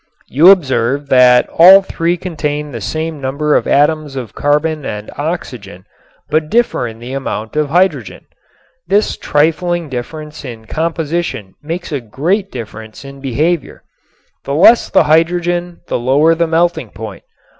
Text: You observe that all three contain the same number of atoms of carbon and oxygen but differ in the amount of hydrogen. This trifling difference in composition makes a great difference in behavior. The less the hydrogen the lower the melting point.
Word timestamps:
You 0.27 0.49
observe 0.49 1.09
that 1.09 1.47
all 1.59 1.83
three 1.83 2.17
contain 2.17 2.71
the 2.71 2.81
same 2.81 3.21
number 3.21 3.55
of 3.55 3.67
atoms 3.67 4.15
of 4.15 4.33
carbon 4.33 4.83
and 4.83 5.11
oxygen 5.15 5.85
but 6.27 6.49
differ 6.49 6.87
in 6.87 6.97
the 6.97 7.13
amount 7.13 7.55
of 7.55 7.69
hydrogen. 7.69 8.25
This 8.87 9.15
trifling 9.15 9.89
difference 9.89 10.43
in 10.43 10.65
composition 10.65 11.53
makes 11.61 11.91
a 11.91 12.01
great 12.01 12.51
difference 12.51 13.05
in 13.05 13.21
behavior. 13.21 13.83
The 14.43 14.55
less 14.55 14.89
the 14.89 15.03
hydrogen 15.03 15.81
the 15.87 15.99
lower 15.99 16.33
the 16.33 16.47
melting 16.47 16.89
point. 16.89 17.21